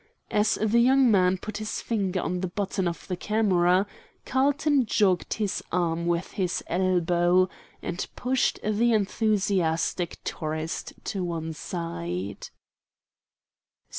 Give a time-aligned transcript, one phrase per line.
[0.31, 3.85] As the young man put his finger on the button of the camera,
[4.25, 7.47] Carlton jogged his arm with his elbow,
[7.83, 12.49] and pushed the enthusiastic tourist to one side.